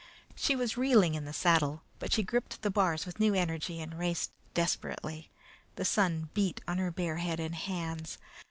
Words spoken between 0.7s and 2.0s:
reeling in the saddle,